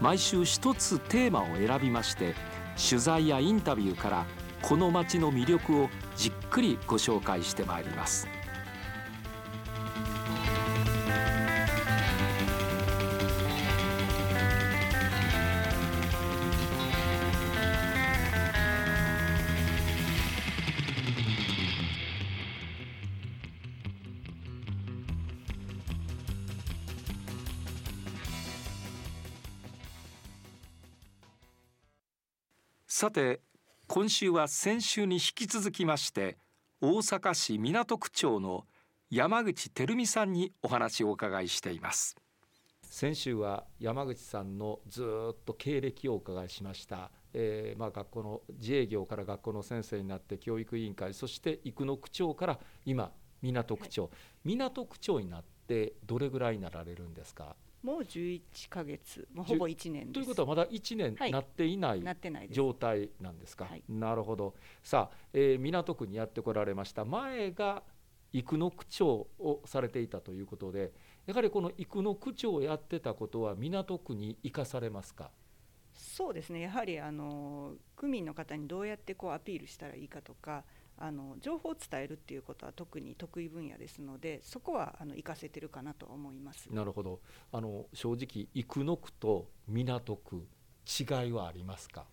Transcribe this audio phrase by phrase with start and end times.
[0.00, 2.34] 毎週一つテーマを選びまして
[2.88, 4.26] 取材やインタビューから
[4.62, 8.26] この街の魅力をじっくりご紹介してまいります。
[32.92, 33.40] さて
[33.86, 36.38] 今週は先週に引き続きまして
[36.80, 38.64] 大阪市港区長の
[39.12, 42.16] 山口照美さんにお話をお伺いしています。
[42.82, 54.10] 先週は山口さんのずっと経歴をお伺いしました、えー、まあ学校の自営業から学校の先生になって教育委員会そして生野区長から今港区長、はい、
[54.56, 57.54] 港区長になってどれぐらいになられるんですか？
[57.82, 67.82] もう11か月、もうほぼ1年ということは、まだ1年なっていない、はい、状態なんですか、はい、なるほど、さあ、えー、港区にやってこられました、前が
[68.32, 70.92] 生野区長をされていたということで、
[71.26, 75.30] やはりこの生野区長をやってたことは、港区に生かされますか？
[75.92, 80.64] そうですね、やはりあの区民の方にどうやってこうアピールしたらいいかとか、
[81.00, 86.68] あの情報を伝えるっていうことは特に得意分野ですのでそこはあの活かせてるかなと思います。
[86.70, 87.20] なるほど。
[87.52, 90.46] あの正直生野区と港区
[90.86, 92.04] 違いはありますか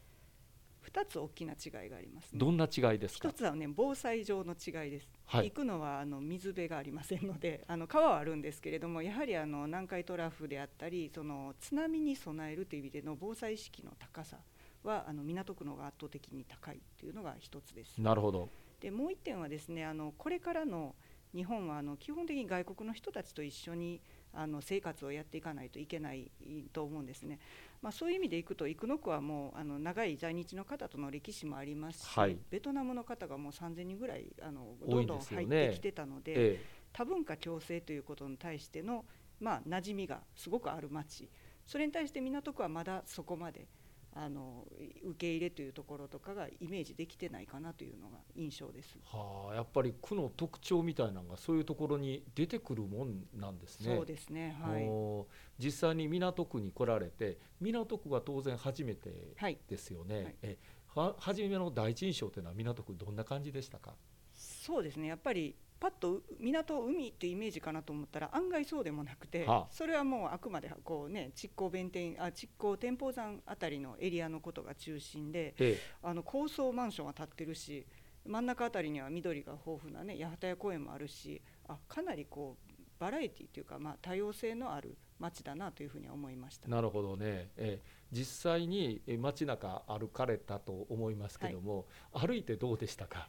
[0.94, 14.38] ？2つ大きな違いがあります、ね、どんな違いですか？1つはね防災上の違いです、はい、行くのはあの水辺がありませんので あの川はあるんですけれどもやはりあの南海トラフであったりその津波に備えるという意味での防災意識の高さ
[14.83, 18.00] はあの港区の方が圧倒的に高いというのが1つです。
[18.01, 18.50] なるほど
[18.81, 20.95] でもう1点はですねあのこれからの
[21.35, 24.01] 日本はあの基本的に外国の人たちと一緒に
[24.33, 26.31] あの生活をやっていかないといけない
[26.74, 27.39] と思うんですね。
[27.81, 39.06] まあ、そういう意味でいくと生野区はもうあの長い在日の方との歴史もありますし、はい、ベトナムの方がもう3000人ぐらいあのどんどん入ってきてたので、ねええ、多文化共生ということに対しての、
[39.39, 41.30] まあ、馴染みがすごくある町
[41.65, 43.68] それに対して港区はまだそこまで
[44.19, 44.65] あの
[45.03, 48.97] 受け入れというところとかがイメージできてないかなというのが印象です。
[49.03, 53.95] はあ、やっぱり区の特徴みたいなのがそういうところに出てくるもんなんですね。
[53.95, 54.57] そうですね。
[54.59, 55.63] はい。
[55.63, 59.35] 実際に港区に来られて、港区は当然初めて
[59.67, 60.15] ですよね。
[60.15, 60.57] はいはい、え
[60.95, 63.93] は初めの第一印象というのは港区どんな感じでしたか？
[64.33, 65.07] そうですね。
[65.07, 77.85] やっぱりパッと港海ってイメージかなと思ったら案外そうでもなくて、はあ、それはもうあくまでこうね築港弁天あ築港天保山あたりのエリアのことが中心で、ええ、あの高層マンションは建ってるし
[78.25, 86.68] 真ん中あたりには緑が豊富なね八幡屋公園もあるしあかなりこうバラエティーというか、まあ、多様性のある街だなというふうに思いました。
[86.68, 87.80] なるほどね、え
[88.12, 93.27] 実際に街中歩かれたと思いますけども、はい、歩いてどうでしたか？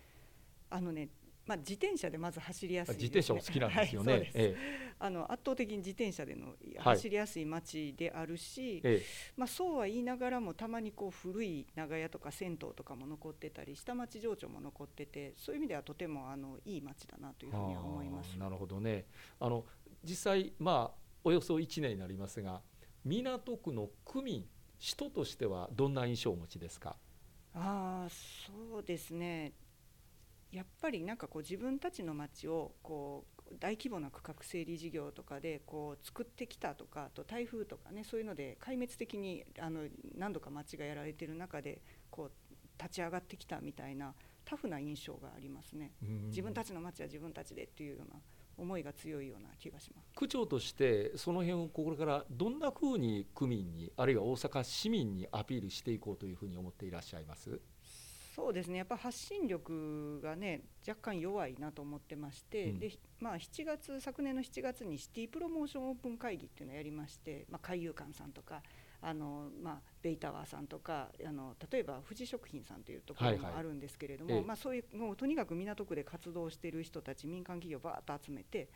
[0.71, 1.09] あのね
[1.49, 4.57] まあ、自転車でまず走りやすい、ね、自転車お好きなんですよね、はいええ、
[4.99, 9.01] あの圧倒的に自転車での走りやすい街であるし、はい、
[9.35, 18.37] まあ、そうは言いながらもたまにこう古い長屋とか銭湯とかも残ってたり下町情緒も残っててそういう意味ではとてもあのいい街だなというふうには思います。
[18.39, 19.07] なるほどね。
[19.41, 19.65] あの
[20.05, 22.61] 実際、まあ、およそ1年になりますが
[23.05, 24.45] 港区の区民
[24.79, 26.97] 人としてはどんな印象をお持ちですか？
[27.55, 29.53] あそうですね
[30.53, 39.83] やっぱりなんかこう自分たちの町をこう大規模な区画整理事業とかでこう作ってきたとかあと台風とかねそういうので壊滅的にあの
[40.17, 41.81] 何度か町がやられてる中で
[42.11, 42.31] こう
[42.81, 44.15] 立ち上がってきたみたいな
[44.45, 45.93] タフな印象がありますね。
[46.29, 48.21] 自分たちの町は自分たちでっていうような
[48.57, 50.11] 思いが強いような気がします。
[50.15, 57.61] 区長としてその辺をこれからどんなふうに区民にあるいは大阪市民にアピールしていこうというふうに思っていらっしゃいます？
[58.39, 58.79] そうですね。
[58.79, 68.63] やっぱ発信力がね若干弱いなと思ってまして、うん、でまあ、7月昨年の7月にシティプロモーションオープン会議っていうのをやりまして、まあ、海遊館さんとか
[69.03, 78.69] あの、まあ、ベイタワーさんとかあの例えば富士食品さんというところもあるんですけれども、はいはい、まあ、そういうもうとにかく港区で活動している人たち民間企業をバーッと集めて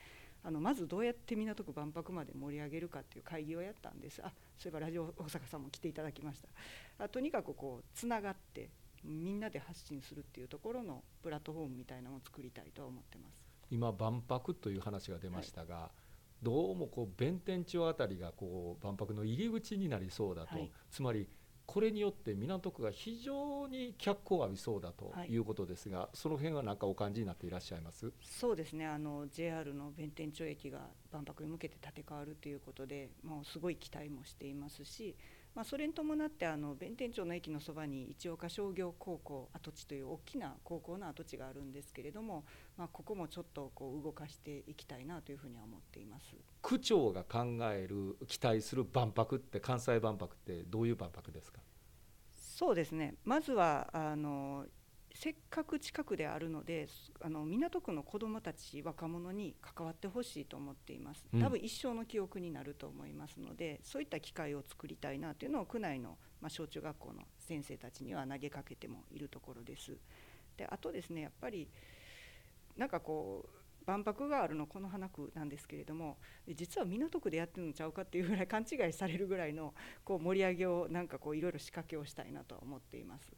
[0.42, 4.20] あのまずどうやって港区万博まで盛り上げるかっていう会議をやったんです。
[4.24, 7.04] あそういえばラジオ大阪さんも来ていただきました。
[7.04, 8.68] あとにかくこうつながって
[9.04, 13.42] みんなで発信するっていうところのプラットフォームみたいなのを作りたいと思ってます。
[13.70, 15.90] 今万博という話が出ましたが、は
[16.42, 21.26] い、どうもこう弁天町あたりがこう万博の入り口になりそうだと、はい、つまり
[21.64, 25.38] これによって港区が非常に脚光を浴びそうだとい。
[25.38, 28.12] うことですが、はい、その辺は何かお感じになっていらっしゃいます？
[28.20, 28.84] そうですね。
[28.84, 35.16] あの JR の弁天町駅が万博に向けて建て替わるということでもうすごい期待もしていますし
[35.54, 42.44] まあ、それに伴ってあの弁天町の駅のそばに一岡商業高校跡地という大きな高校の跡地があるんですけれども、
[42.78, 46.34] まあ、ここもちょっとこう動かしていきたいなというふうには思っています。
[46.62, 51.60] 区長が考える期待する万博って関西万博ってどういう万博ですか？
[52.32, 53.16] そうですね。
[53.24, 54.64] まずはあの
[55.14, 56.88] せっかく近くであるので
[57.20, 61.24] あの港区の子どもたち若者に関わってほしいと思っています。
[61.40, 69.96] 多分一生の記憶になると思いますので、うん、そういった機会を作りたいなというのを区内の、まあ、小中学校の先生たちには投げかけてもいるところです。
[70.56, 71.68] であとですねやっぱり
[72.76, 76.18] なんかこう万博があるのこの花区なんですけれども
[76.54, 83.32] 実は港区でやってるのちゃうかっていうぐらい勘違いされるぐらいのこう盛り上げをなんかこういろいろ仕掛けをしたいなと思っています。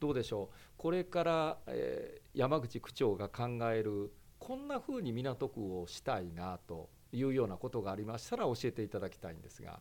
[0.00, 0.56] どうでしょう？
[0.76, 9.80] これから、えー、山口区長が考えるこんなふうに港区をしたいなというようなことがありましたら教えていただきたいんですが。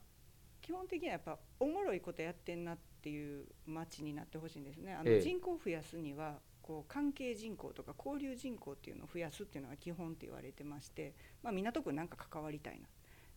[0.61, 4.93] 基本的にはやっぱおもろいことやってんなっていう街になってほしいんですね。
[4.93, 12.87] あの、人口増やすにはこう関係人口とか交流人口っていうのを増やすっていうのが基本って言われてまして、まあ、港区なんか関わりたいな。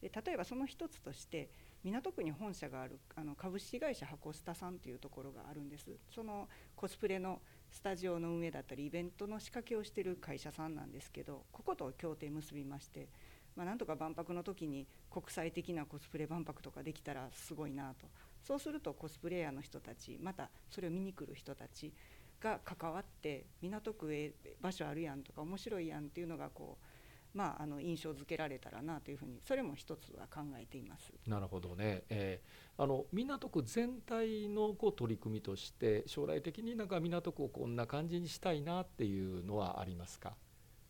[0.02, 1.48] で例えばその一つとして
[1.84, 5.90] 港区に本社があるあの株式会社箱スタさんというところがあるんです。
[6.14, 13.08] そのコスプレのスタジオの運営だったりイベントの仕掛けをしてる会社さんなんですけどここと協定結びまして、
[13.56, 18.06] まあ、なんとか万博の時に国際的なコスプレ万博とかできたらすごいなと。
[18.44, 21.92] そうするとコスプレイヤーの人たちまたそれを見に来る人たち
[22.40, 26.91] が関わって港区へ場所あるやんとか面白いやんっていうのがこう
[27.34, 31.12] まあ、あの印象づけられたらなというふうにそれも一つは考えています。
[31.26, 40.34] なるほどね、えー、あの港区全体のこう取り組みとして将来的になんか港区をこんな感じにしたいなっていうのはありますか？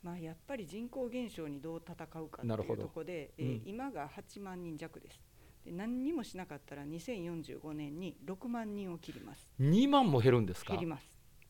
[0.02, 5.20] まあ、やっぱり人口減少にどう戦うかというところで、えー、うん、今が8万人弱です。
[5.64, 9.48] で何にもしなかったら2045年に6万人を切ります。
[9.60, 10.72] 2万も減るんですか？
[10.72, 11.08] 減ります。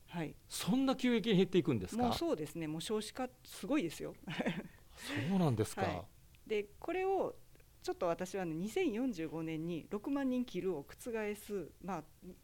[0.09, 2.03] はい、そんな急激に減っていくんですか？
[2.03, 2.67] もうそうですね。
[2.69, 4.15] もう少子化すごいですよ
[5.31, 7.35] そうなんですか、はい、でこれを
[7.83, 12.03] ちょっと私は、ね、2045年に6万人切るを覆す、まあ、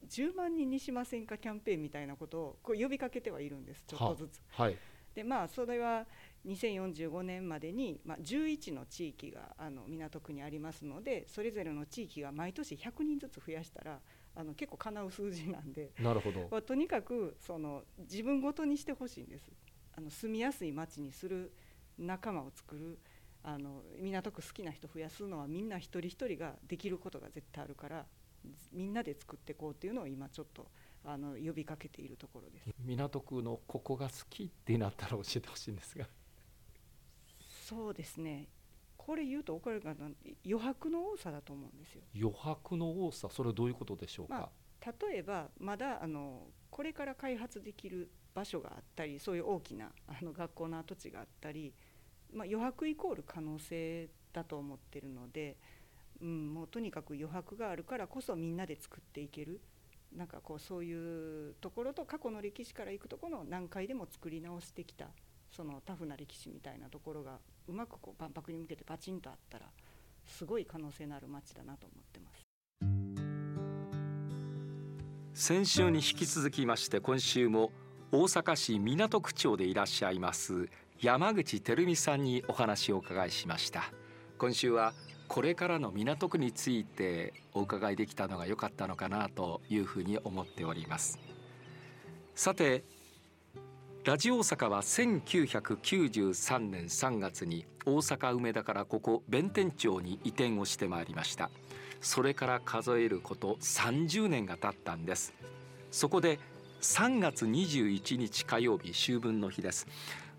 [0.08, 4.40] 10万人にしませんかキャンペーンみたいなことをこう呼びかけてはいるんですちょっとずつ。
[4.50, 4.76] はい、
[5.14, 6.06] でまあそれは
[6.44, 14.00] 2045年までに、まあ、11の地域があの港区にありますのでそれぞれの地域が毎年100人ずつ増やしたら
[14.34, 15.92] あの結構かなう数字なんで。
[16.00, 19.50] なるほど、まあ、とにかくその自分ごとにしてほしいんです。
[19.96, 21.52] あの住みやすい街にする
[21.98, 22.98] 仲間を作る
[23.42, 28.06] あの港区好きな人増やすのはみんな一人一人ができることが絶対あるから
[28.72, 30.66] みんなで作っていこうっていうのを今ちょっと
[31.04, 32.68] あの呼びかけているところです。
[32.80, 36.06] 港区のここが好きってなったら教えてほしいんですが。
[37.66, 38.48] そうですね。
[38.96, 40.10] これ言うと怒られるかな
[40.44, 42.02] 余白の多さだと思うんですよ。
[42.14, 44.50] 余白の多さそれはどういうことでしょうか、ま
[44.90, 51.72] あ、例えばまだあのこれから開発できる場所があったりそういう大きなあの学校の跡地があったり、
[52.32, 55.56] まあ、余白イコール可能性だと思ってるので、
[56.20, 59.60] うん、もうとにかく余白があるからこそみんなで作っていける。
[60.16, 65.08] なんかこうそういうところと過去の歴史からいくとこの何回でも作り直してきた
[65.50, 69.66] そのタフな歴史みたいなところがうまくこう万博に向けてパチンとあったら
[70.24, 72.48] すごい可能性のある街だなと思ってます。
[75.34, 77.70] 先週に引き続きまして今週も
[78.10, 80.68] 大阪市港区長でいらっしゃいます
[81.00, 83.92] 山口照美さんにお話をお伺いしました。
[84.36, 84.94] 今週は
[85.28, 91.20] これからの港区についてお伺いできたのが良かったのかなというふうに思っております。
[92.34, 92.82] さて
[94.04, 101.48] ラジオ大阪は1993年3月に大阪梅田からここ弁天町に移転をしてまいりました。
[102.00, 105.32] それから数えること30年が経ったんです。
[105.92, 106.40] そこで
[106.80, 109.86] 3月21日火曜日秋分の日です。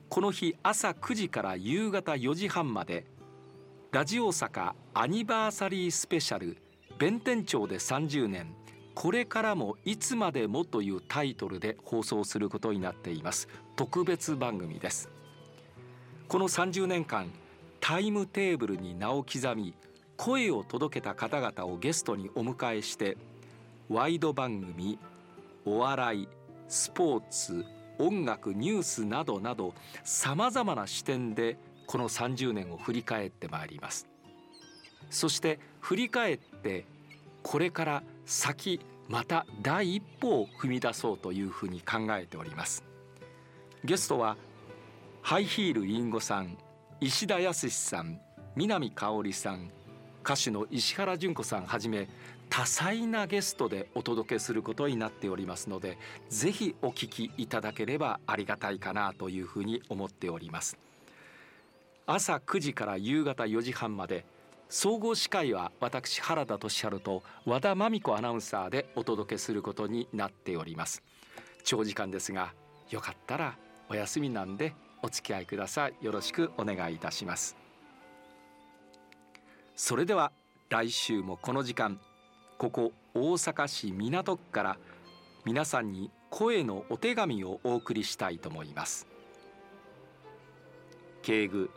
[0.09, 3.05] この日朝9時から夕方4時半まで
[3.91, 6.57] ラジオ大阪アニバーサリースペシャル
[6.97, 8.55] 弁天町で30年
[8.95, 13.47] これからもいつまでもというタイトルで放送することになっています。
[13.77, 15.09] 特別番組です。
[16.27, 17.31] この30年間
[17.79, 19.73] タイムテーブルに名を刻み
[20.17, 23.15] 声を届けた方々をゲストにお迎えして
[23.87, 24.99] ワイド番組
[25.65, 26.27] お笑い
[26.67, 27.65] スポーツ
[27.99, 34.07] 音楽ニュースなどなどさまざまな視点でこの30年を振り返ってまいります。
[35.09, 36.85] そして振り返って
[37.43, 42.83] これから先また第一歩を踏み出そうというふうに考えております。
[43.83, 44.37] ゲストは
[45.21, 46.57] ハイヒールインゴさん
[47.01, 48.19] 石田康さん
[48.55, 49.71] 南香織さん
[50.23, 52.07] 歌手の石原純子さんはじめ
[52.49, 55.97] 多彩なゲストでお届けすることになっておりますので
[56.29, 60.77] ぜひお聞きいただければありがたいかなというふうに思っております。
[62.05, 64.25] 朝9時から夕方4時半まで
[64.67, 71.03] 総合司会は私原田俊治と和田真美子アナウンサーでお届けすることになっております。
[71.63, 72.53] 長時間ですが
[72.89, 73.55] よかったら
[73.89, 75.93] お休みなんでお付き合いください。
[76.01, 77.55] よろしくお願いいたします。
[79.75, 80.31] それでは
[80.69, 81.99] 来週もこの時間
[82.59, 84.77] ここ大阪市港区から
[85.45, 89.07] 皆さんに声のお手紙をお送りしたいと思います
[91.21, 91.71] 敬具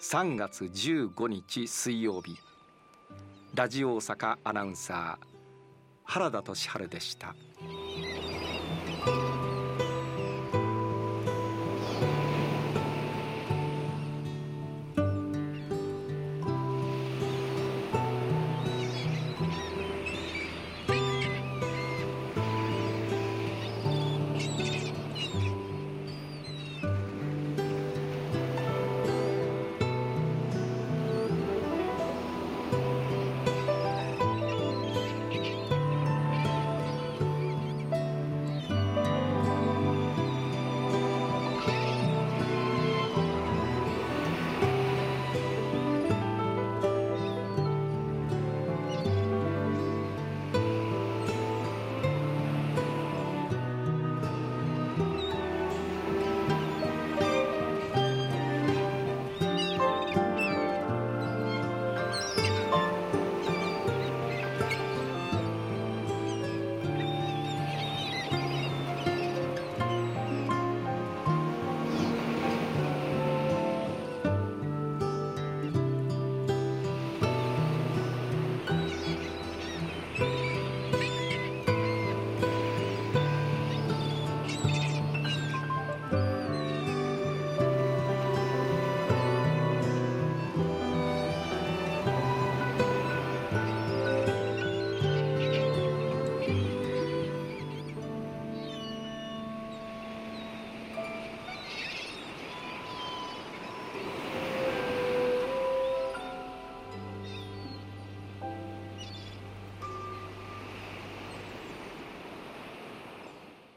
[0.00, 2.36] 3月15日水曜日
[3.56, 5.26] ラジオ大阪アナウンサー
[6.04, 7.34] 原田俊治でした。